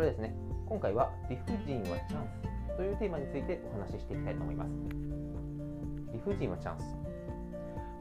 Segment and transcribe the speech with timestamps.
[0.00, 0.34] それですね
[0.64, 2.26] 今回は理不尽はチャン
[2.72, 4.70] スというテーマについてお話ししていきたいと思います。
[6.14, 6.96] 理不尽はチャンス。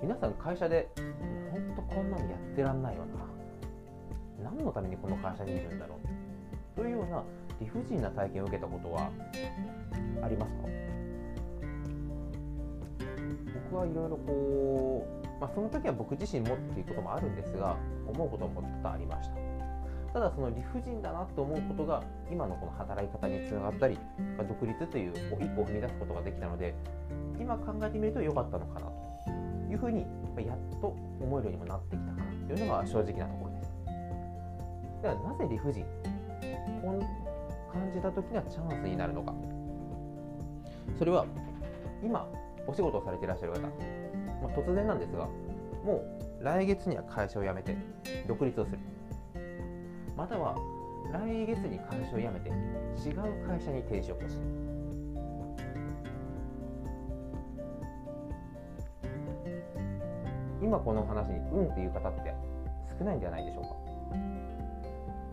[0.01, 0.87] 皆さん会社で
[1.51, 3.03] 本当こんなのやってらんないよ
[4.39, 4.49] な。
[4.49, 5.99] 何のためにこの会社にいるんだろ
[6.77, 6.79] う。
[6.79, 7.21] というような
[7.59, 9.11] 理不尽な体験を受けたことは
[10.23, 10.63] ありますか？
[13.71, 15.05] 僕はいろいろこ
[15.37, 17.75] う、まあ、その時は僕自身もっていうこともあるんですが
[18.07, 19.48] 思うことも多々ありました。
[20.13, 23.97] ただその理不尽だなと思うことが今のこの働き方につながったり
[24.37, 26.73] 独立という一歩を踏み出すことができたので
[27.39, 30.05] 今考えてみると良かったのかなというふうに
[30.45, 30.87] やっと
[31.21, 33.73] 思えるようにもなってきたかなというのが正直なところです。
[35.01, 35.83] ではなぜ理不尽
[36.81, 39.33] こう感じた時にはチャンスになるのか。
[40.97, 41.25] それは
[42.03, 42.27] 今
[42.67, 43.69] お仕事をされていらっしゃる方、ま
[44.45, 45.27] あ、突然なんですが
[45.85, 46.03] も
[46.39, 47.77] う来月には会社を辞めて
[48.27, 48.79] 独立をする。
[50.19, 50.53] または
[51.13, 54.41] 来月に会社を辞めて違う会社に転職をする。
[60.61, 62.35] 今この話に「うん」っていう方って
[62.99, 63.69] 少ないんではないでしょうか。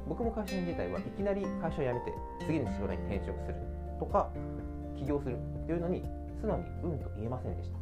[0.09, 2.15] 僕も会社員自体はいきなり会社を辞めて
[2.47, 3.57] 次の仕事に転職する
[3.99, 4.31] とか
[4.97, 6.05] 起業するというのに
[6.41, 7.79] 素直に「うん」と言えませんでした。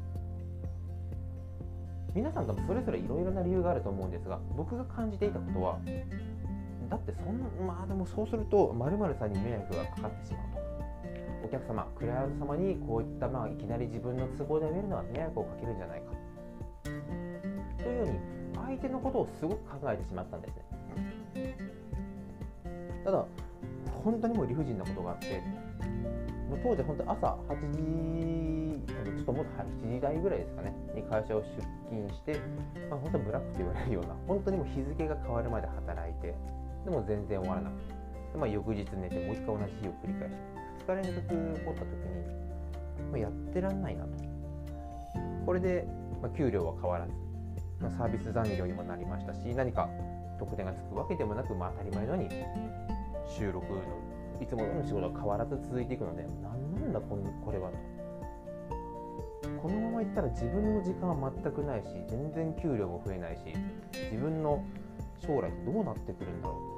[2.15, 5.79] 皆さん多分それぞれいろいろな理由があると思うんですが僕が感じていたことは
[6.89, 10.65] だってそんまあでもそうすると〇〇さんに迷惑がかかってしまうと。
[11.45, 16.07] お客様クライアント様にこういったまあいきなり自分の都合で辞めるのは迷惑をかけるんじゃないか。
[17.79, 18.19] というように
[18.55, 20.65] 相手のことをすごく考えてしまったんですね。
[23.05, 23.25] ただ
[24.03, 25.43] 本当にもう理不尽なことがあって
[26.49, 28.55] もう当時本当朝8時
[29.05, 31.47] ちょっともっと7時台ぐらいですかねに会社を出
[31.91, 32.41] 勤して、
[32.91, 36.35] まあ、本当ブラックと言われるような本当にもう日付が変わるまで働いて
[36.85, 37.95] でも全然終わらなくて。
[38.33, 40.55] で、まあ、翌日寝てもう一回同じ日を繰り返して。
[40.87, 41.29] 2日連続
[41.59, 44.11] 起こった時に、まあ、やってらんないなと。
[45.47, 45.87] これで、
[46.23, 47.13] まあ、給料は変わらず、
[47.81, 49.89] まあ、サービス残業にもなりましたし何か
[50.39, 52.29] 得点がつくわけでもなく、まあ、当たり前のように
[53.29, 53.81] 収録の
[54.41, 57.77] いつもの仕事は変わらず続いていくので何なんだここれはと。
[59.61, 63.41] このままいったら自分の時間は全くないし全然給料も増えないし
[64.11, 64.63] 自分の
[65.19, 66.74] 将来どうなってくるんだろう。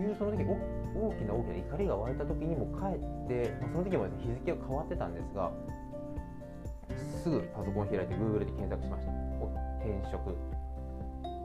[0.00, 5.50] いうその時大きな大きな怒りが湧いた時にも帰って、まあ、その時も、日付が変わってたんですが
[7.22, 9.12] すぐパソコン開いて Google で検索しました。
[9.82, 10.36] 転職。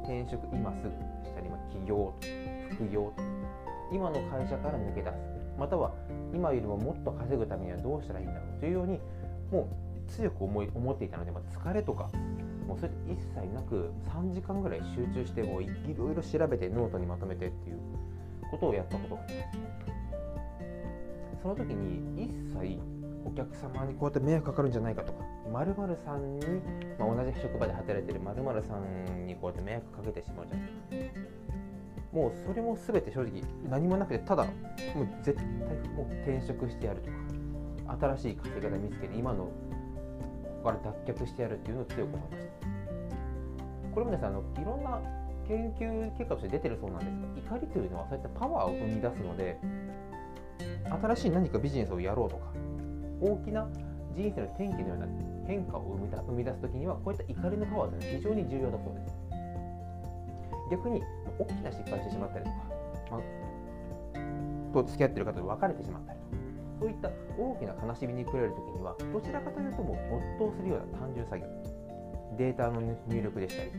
[0.04, 0.84] 転職今す。
[0.84, 0.90] ぐ
[1.26, 2.14] したり、まあ、起業
[2.72, 3.14] 副業
[3.92, 5.14] 今の会社から抜け出す。
[5.58, 5.94] または
[6.34, 9.00] 今よりももっと稼ぐためにはどうしたらいいんだろうというように
[9.52, 9.70] も
[10.08, 12.10] う強く思い思っていたので、まあ、疲れとか
[12.68, 17.80] もうそれ一切なく3時間ぐらい集中してもいろいろ調べてノートにまとめてっていう
[18.50, 21.42] ことをやったことがあります。
[21.42, 22.80] その時に一切
[23.26, 26.46] お客様にこうやって迷惑かかるんじゃないかとか〇〇さんに、
[26.98, 31.18] まあ、同じ職場で働いてる〇〇さんにこうやって迷惑かけてしまうじゃないか
[32.12, 34.54] もうそれも全て正直何もなくてただもう
[35.22, 37.10] 絶対もう転職してやると
[37.88, 39.52] か新しい稼ぎ方見つけて今のこ
[40.64, 42.68] こから脱却してやるっていうのを強く思いました。
[43.94, 45.02] これもですねあのいろんな
[45.48, 49.58] 研究結果として出てるそうなんですが怒りというのはそういったパワーを生み出すので
[51.02, 52.52] 新しい何かビジネスをやろうとか
[53.22, 53.68] 大きな
[54.16, 55.08] 人生の転機のような
[55.46, 55.98] 変化を
[56.28, 59.18] 生み出す時にはこういった怒りのパワーというのは非常に重要だそうです。
[60.70, 61.02] 逆に
[61.40, 62.58] 大きな失敗してしまったりとか、
[63.12, 66.32] まあ、と付き合ってる方と別れてしまったりとか
[66.80, 71.48] そういった大きな悲しみに暮れる時にはどちらかというともう没頭するような単純作業。
[72.38, 73.72] データの入力でしたり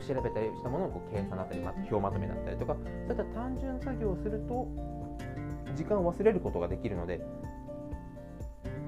[0.00, 4.68] 調べたりしたものをこう計算だったり、ま、表まとめだったりとかそういった単純作業をすると
[5.74, 7.20] 時間を忘れることができるので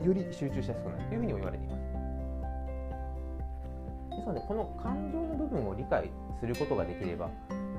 [0.04, 1.82] より集中しやすくなるというふうにも言われています。
[4.16, 6.10] ですのでこの感情の部分を理解
[6.40, 7.30] することができれば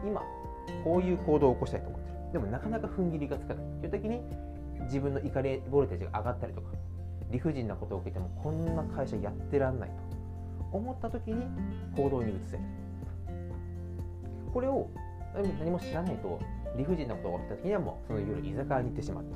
[0.06, 0.22] 今
[0.84, 2.18] こういう行動を起こしたいと思ってる。
[2.34, 3.66] でもなかなか踏ん切りがつかない。
[3.82, 4.22] という時に
[4.84, 6.68] 自分の怒りボルテージが上がったりとか
[7.32, 9.96] 理不尽なことを受けてもこんな会社やってらんないと
[10.72, 11.46] 思った時に
[11.96, 12.64] 行動に移せる。
[14.58, 14.90] これを
[15.60, 16.40] 何も知らないと
[16.76, 19.36] 理不尽なことが起きた時にはもうその夜居酒屋に行ってしまって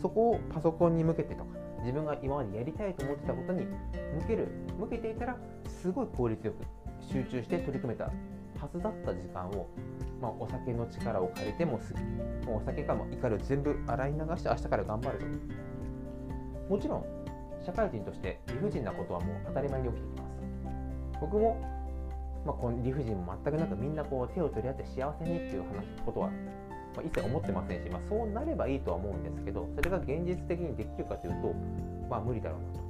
[0.00, 1.50] そこをパソコンに向けてとか
[1.80, 4.46] 自分が今までやりたいと思ってたことに向ける
[4.78, 5.36] 向けていたら
[5.66, 6.64] すごい効率よく
[7.12, 8.12] 集中して取り組めたは
[8.72, 9.66] ずだった時間を、
[10.20, 11.98] まあ、お酒の力を借りてもすぐ
[12.46, 15.18] もうお酒かも怒りを全部洗い流して明日から頑張る
[16.68, 17.04] ともちろん
[17.66, 20.32] 社会人として理不尽なことはもう当たり前に起きてきます。
[21.20, 21.81] 僕も、
[22.44, 26.30] まあ、この理不尽も全くなくみんなこう手を取り合って幸せにっていう話ことは
[26.94, 31.54] まあ、一切思ってませんし、まあ、そうなればいいとは思うんですけどそれが現実的にできるかというと、
[32.10, 32.82] まあ、無理だろうなと。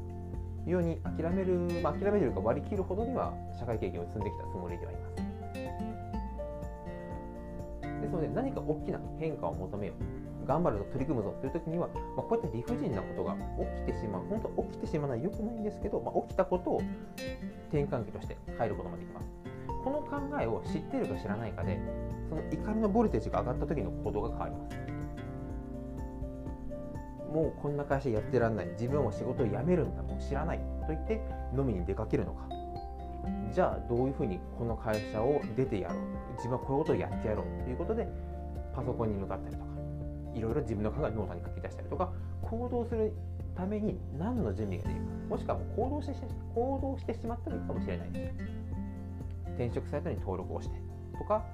[0.65, 5.23] いうように諦める、まあ、諦めるか割り切るほどには社会経験を積んできたつもりではいます。
[8.01, 9.95] ですので何か大きな変化を求めよ
[10.45, 10.47] う。
[10.47, 13.37] 頑張るぞ取り組むぞという時には、まあ、こういった理不尽なことが
[13.87, 14.23] 起きてしまう。
[14.29, 16.83] 本当起きてしまうのは良くないんですけど、まあ、起きたことを
[17.71, 19.42] 転換期として変えることもできます。
[19.83, 21.79] この考えを知っているか知らないかで
[22.29, 24.77] その怒りのボルテージが上がった時の行動が変わります。
[27.33, 28.67] もうこんな会社やってらんない。
[28.73, 30.03] 自分は仕事を辞めるんだ。
[30.03, 31.21] もう知らないと言って
[31.57, 32.47] 飲みに出かけるのか。
[33.53, 35.99] じゃあどういうふうにこの会社を出てやろう。
[36.37, 37.65] 自分はこういうことをやってやろう。
[37.65, 38.07] ということで
[38.75, 39.69] パソコンに向かったりとか
[40.35, 42.13] いろいろ自分の考えをノートに書き出したりとか
[42.43, 43.13] 行動する
[43.55, 45.13] ために何の準備ができるか。
[45.29, 46.15] もしくはもう行動して
[46.55, 48.62] 行動してしまってもいいかもしれないです。
[49.55, 50.77] 転職サイトに登録をして
[51.19, 51.45] とか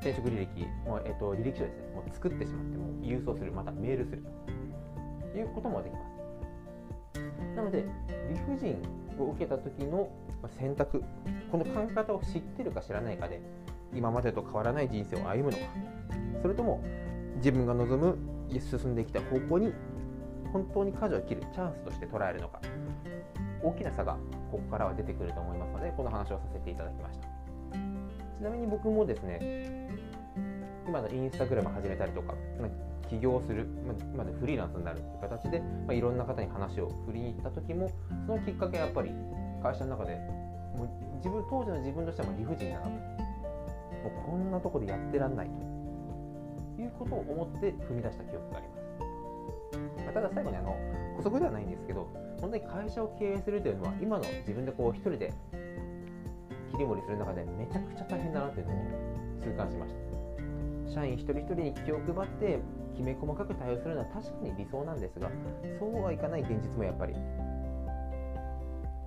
[0.00, 1.90] 転職履歴もう、えっと、履歴書ですね。
[1.94, 5.38] もう作ってしまっても郵送するまたメールすると。
[5.38, 7.56] いうこともできます。
[7.56, 7.84] なので
[8.30, 8.76] 理不尽
[9.18, 10.08] を受けた時の
[10.58, 11.02] 選択
[11.50, 13.40] この考え方を知ってるか知らないかで
[13.94, 15.64] 今までと変わらない人生を歩むのか。
[16.42, 16.84] それとも
[17.36, 18.18] 自分が望む
[18.60, 19.72] 進んできた方向に
[20.52, 22.60] 本当に舵を切るチャンスとして捉えるのか。
[23.62, 24.18] 大きな差が
[24.50, 27.33] ここからは出てくると思いますのでこの話をさせていただきました。
[28.38, 29.88] ちなみに僕もですね
[30.86, 32.34] 今のインスタグラム始めたりとか
[33.08, 33.66] 起業する、
[34.16, 37.90] まあ、フリーランスになるという形で、まあ、いろんな方に話を振りに行った時も
[38.26, 39.10] そのきっかけはやっぱり
[39.62, 40.16] 会社の中で
[40.76, 43.24] もう自分当時の自分としては理不尽だなと。
[44.04, 45.48] もうこんなとこでやってらんない
[46.76, 50.76] ということを思って踏み出した記憶があります、まあ、ただ最後にあの
[51.16, 52.08] 補足ではないんですけど
[52.40, 55.32] 本当に会社を経営するというのは今の自分でこう一人で
[56.74, 58.76] 切り盛りする中でめちゃくちゃ大変だなというのを
[59.42, 62.58] 痛感しました社員一人一人に気を配って
[62.94, 65.30] きめ細かく対応するのは確かに理想なんですが
[65.78, 67.14] そうはいかない現実もやっぱり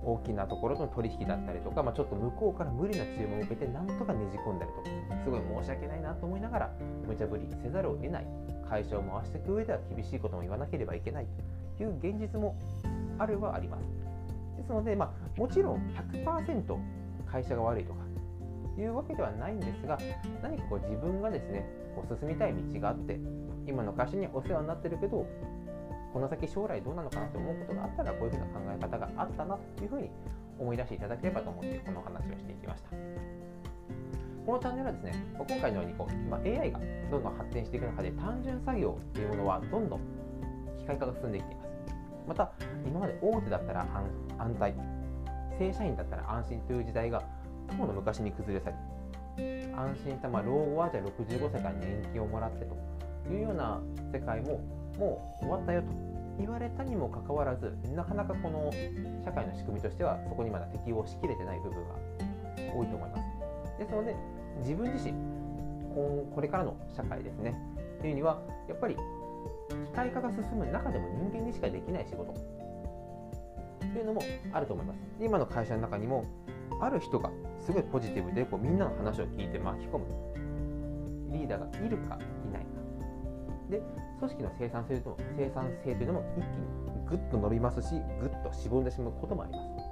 [0.02, 6.72] 大きなところとの取引だったりとか、まあ、ちょっと向こうから無理な注文を受けてなんとかねじ込んだりとかすごい申し訳ないなと思いながら
[7.06, 8.26] 無茶ぶりせざるを得ない
[8.68, 11.26] 会社を回していく上では厳しいことも言わなければいけない
[11.76, 12.56] という現実も
[13.18, 13.82] あるはあります
[14.56, 16.97] ですので、まあ、もちろん100%
[17.30, 18.00] 会社が悪いとか
[18.78, 19.98] いうわけではないんですが
[20.42, 23.18] 何かこう自分がですねこう進みたい道があって
[23.66, 25.26] 今の会社にお世話になってるけど
[26.12, 30.10] この先将来どうなのかなと思うことがあったらこういうふうな考え方があったなというふうに
[30.58, 32.90] 思い出していただければと思ってこの話をしていきました。
[34.46, 36.80] このチャンネルはですね今回のようにこう、ま AI が
[37.10, 40.00] どんどん発展していく中で単純作業というものはどんどん
[40.78, 41.68] 機械化が進んできています。
[42.28, 42.52] また
[42.86, 43.86] 今まで大手だったら
[44.38, 44.97] 安泰。
[45.58, 47.22] 正社員だったら安心という時代が
[47.76, 48.76] とうの昔に崩れ去り
[49.74, 53.80] 安心したまあ老後はじゃあ65歳から年金をもらってというような
[54.12, 54.60] 世界も
[54.98, 55.88] もう終わったよと
[56.38, 58.70] 言われたにもかかわらずなかなかこの
[59.24, 61.94] 社会の仕組みとしてはそこにまだ適応しきれてない部分が
[62.74, 63.22] 多いと思います。
[63.78, 64.14] ですので
[64.60, 65.12] 自分自身
[65.94, 67.54] これからの社会ですね。
[68.00, 72.34] というにはやっぱり機械化が進む中でも人間にしかできない仕事。
[73.78, 74.22] というのも
[74.52, 74.98] あると思います。
[75.20, 76.24] 今の会社の中にも
[76.80, 80.06] ある人がすごいポジティブでこうみんなの話を聞いて巻き込む。
[81.30, 82.68] リーダーがいるかいないか。
[83.70, 83.82] で
[84.18, 89.88] 組織の生産性と生産性というのも一気にぐっと伸びますしぐっとしぼんでしまうこともあります。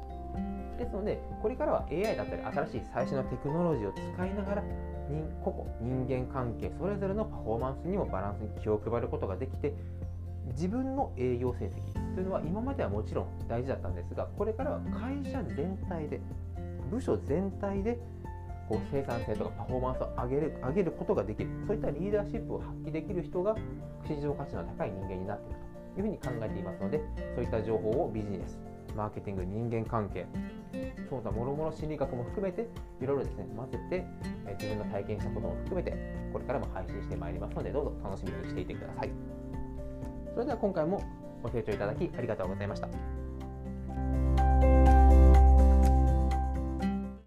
[0.79, 4.63] ですのでこれからは AI だったり新しい最新のテクノロジーを使いながら
[5.43, 9.75] 個々人間関係それぞれのパフォーマンスにもバランスに気を配ることができて
[10.49, 16.19] 自分の営業成績というのは今まではもちろん大事だったんですがこれからは会社全体で
[16.91, 17.99] 部署全体で
[18.71, 21.51] こう生産性とかパフォーマンスを上げる上げることができる。
[21.67, 23.55] そういったリーダーシップを発揮できる人が
[24.09, 25.61] 市場価値の高い人間になっている
[25.95, 27.01] というふうに考えていますので
[27.35, 28.59] そういった情報をビジネス
[28.97, 30.27] マーケティング人間関係
[31.11, 32.67] その他もろもろ心理学も含めて
[33.03, 34.05] いろいろですね混ぜて
[34.59, 35.93] 自分の体験したことも含めて
[36.33, 39.11] これからも配信してまいりますのでどうぞ楽しみにしていてください。
[40.35, 41.03] それでは今回も
[41.43, 42.89] ご清聴いただきありがとうございました。